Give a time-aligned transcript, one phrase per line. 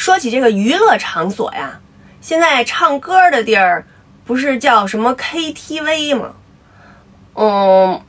[0.00, 1.78] 说起这个娱乐场所呀，
[2.22, 3.84] 现在唱歌的地儿
[4.24, 6.32] 不是叫什么 KTV 吗？
[7.34, 8.00] 嗯，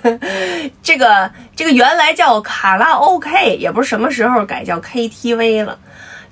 [0.82, 5.78] 这个这个原来叫卡拉 OK，也不是什么时候改叫 KTV 了。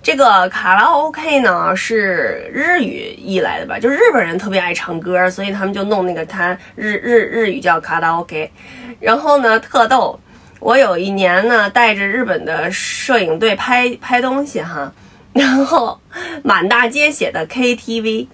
[0.03, 3.79] 这个卡拉 OK 呢是日语译来的吧？
[3.79, 8.51] 就日本人特别爱唱歌，所以他们就弄那个它日日日语叫卡拉 OK。
[8.99, 10.19] 然后呢，特逗，
[10.61, 14.93] 我有一年呢带着日本的摄影队拍拍东西哈，
[15.33, 16.01] 然后
[16.43, 18.27] 满大街写的 KTV。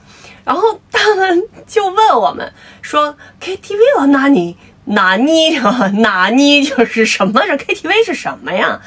[0.44, 5.56] 然后他们就问我们说：“KTV 了，哪里哪里
[6.00, 7.40] 哪里就是什么？
[7.46, 8.80] 这 KTV 是什么呀？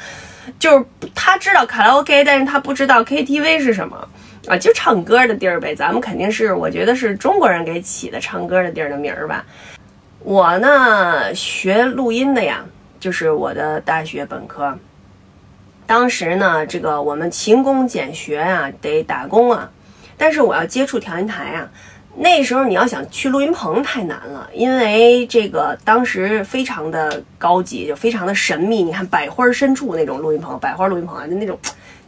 [0.58, 3.96] 就是他知道卡拉 OK，但是他不知道 KTV 是什么
[4.48, 4.56] 啊？
[4.58, 5.74] 就唱歌的地儿呗。
[5.74, 9.42] 咱们肯定是，我觉得是中国人给起的唱歌的地儿的名儿吧。
[10.20, 12.62] 我呢学录音的呀，
[13.06, 14.76] 就是我的大学本科。
[15.86, 19.70] 当时呢，这个我们勤工俭学啊，得打工啊。”
[20.18, 21.70] 但是我要接触调音台啊，
[22.16, 28.82] 那时候你要想去录音棚太难了，因为这个当时非常的高级，就非常的神秘。
[28.82, 31.56] 你看百花深处那种录音棚，百花录音棚啊，就那种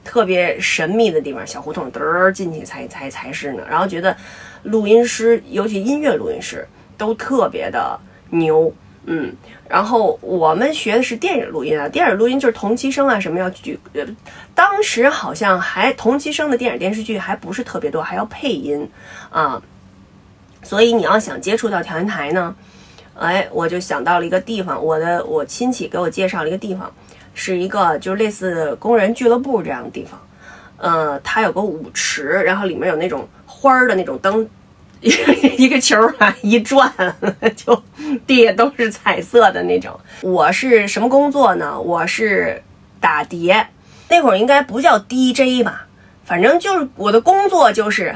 [0.04, 3.62] 特别神秘的地方，小胡同嘚儿进去才才才是呢。
[3.70, 4.16] 然后觉得
[4.64, 8.74] 录音师，尤其音乐录音师，都特别的牛。
[9.10, 9.34] 嗯，
[9.66, 14.04] 然后我们学的是电影录音啊，电影录音就是同期声啊，什么要举，呃，
[14.54, 18.86] 当时好像还同期声的电影电视剧还不是特别多，还要配音
[19.30, 19.62] 啊，
[20.62, 22.54] 所以你要想接触到调音台呢，
[23.14, 26.92] 哎，我就想到了一个地方，我的我亲戚给我介绍了一个地方，
[27.32, 30.20] 是一个就是类似工人俱乐部这样的地方，
[30.76, 34.46] 呃，它有个舞池，然后里面有那种花儿的那种灯。
[35.56, 36.92] 一个球啊，一转
[37.54, 37.82] 就
[38.26, 39.98] 地下都是彩色的那种。
[40.22, 41.80] 我是什么工作呢？
[41.80, 42.62] 我是
[43.00, 43.68] 打碟，
[44.08, 45.86] 那会儿应该不叫 DJ 吧，
[46.24, 48.14] 反正就是我的工作就是，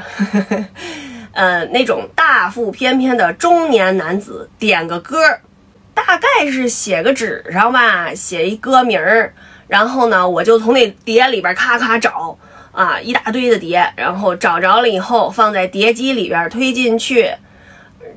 [1.33, 5.19] 呃，那种大腹翩翩的中年男子点个歌，
[5.95, 9.33] 大概是写个纸上吧，写一歌名儿，
[9.69, 12.37] 然后呢，我就从那碟里边咔咔找。
[12.73, 17.31] 啊，一大堆的碟，然后找着了以后放在碟机里边推进去。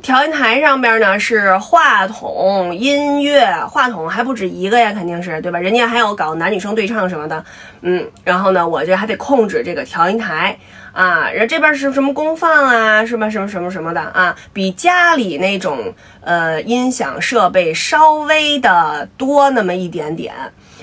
[0.02, 5.58] 调音台上边呢是话筒、音乐，话筒还不止一个呀，肯定是对吧？
[5.58, 7.44] 人家还有搞男女生对唱什么的，
[7.82, 10.56] 嗯，然后呢，我就还得控制这个调音台
[10.92, 11.30] 啊。
[11.32, 13.32] 然后这边是什么功放啊，什么？
[13.32, 20.34] 什么什么什么的啊，比家里那种呃音响设备稍微的多那么一点点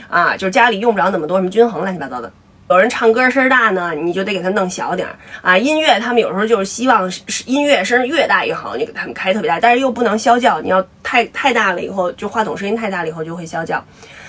[0.08, 2.32] 啊，就是家里用不着那么多，什么均衡乱七八糟的。
[2.72, 5.58] 有人唱歌声大呢，你就得给他弄小点儿啊。
[5.58, 7.10] 音乐他们有时候就是希望
[7.44, 13.84] 音乐声越大越好，你给他们开特别大，但是又不能消叫，你要太太大了以后，就话筒声音太大了以后就会消叫。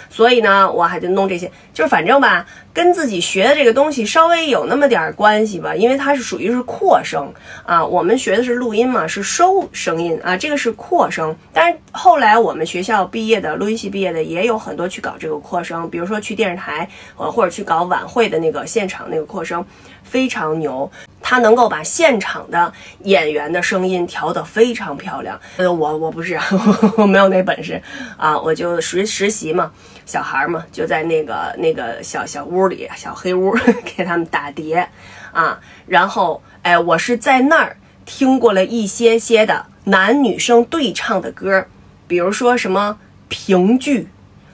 [0.09, 7.33] 所以呢，我还得弄这些，就是反正吧，跟自己学的这个东西稍微有那么点儿关系吧，因为它是属于是扩声
[7.65, 7.83] 啊。
[7.83, 11.35] 我们学的是录音嘛，是收声音啊，这个是扩声。
[11.51, 16.87] 但是后来我们学校毕业的录音系毕业的也有很多去搞这个扩声，比如说去电视台
[17.17, 19.65] 呃或者去搞晚会那个现场那个扩声，
[20.03, 20.89] 非常牛。
[21.21, 22.71] 他能够把现场的
[23.03, 25.39] 演员的声音调得非常漂亮。
[25.57, 26.37] 呃，我我不是，
[26.97, 27.81] 我没有那本事
[28.17, 29.71] 啊，我就实实习嘛，
[30.05, 33.55] 小孩嘛，就在那个那个小小屋里，小黑屋
[33.95, 34.87] 给他们打碟
[35.31, 35.57] 啊。
[35.87, 41.65] 然后，哎，我是在那儿听过了一些些的男女生对唱的歌，
[42.05, 42.99] 比如说什么
[43.29, 44.09] 评剧，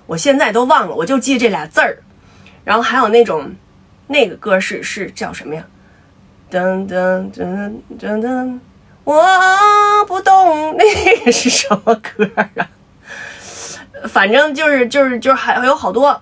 [0.05, 1.97] 我现在都忘了，我就记这俩字儿。
[2.63, 3.51] 然后还有那种
[4.11, 5.63] 那个歌是是叫什么呀？
[6.51, 8.59] 噔噔噔噔噔，
[9.03, 9.15] 我
[10.07, 12.67] 不懂那个是什么歌啊？
[14.07, 16.19] 反正就是就是就是还有好多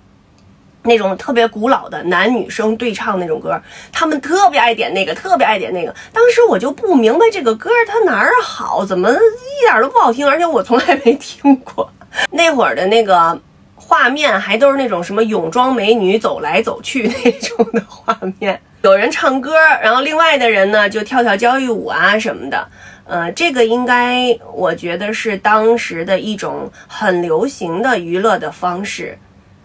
[0.83, 3.61] 那种特别古老的男女生对唱那种歌，
[3.93, 5.95] 他们特别爱点那个，特别爱点那个。
[6.11, 11.89] 当时我就不明白这个歌它哪儿好，怎么一点都不好听，而且我从来没听过。
[12.31, 13.39] 那会儿的那个
[13.77, 18.59] 画面还都是那种什么泳装美女走来走去那种的画面。
[18.83, 22.67] 有人唱歌，然后另外的人呢就跳跳交谊舞啊什么的，
[23.05, 29.17] 呃，这个应该我觉得是当时的一种很流行的娱乐的方式。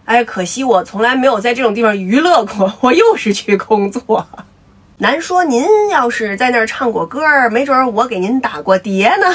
[0.05, 4.27] 哎，可惜我从来没有在这种地方娱乐过，我又是去工作。
[4.97, 9.27] 难说您要是在那儿唱过歌儿，没准我给您打过碟呢。